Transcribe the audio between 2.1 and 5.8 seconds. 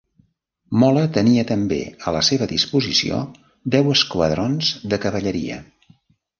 la seva disposició deu esquadrons de cavalleria.